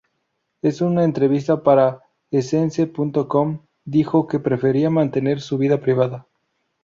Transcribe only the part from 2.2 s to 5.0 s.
Essence.com, dijo que prefiere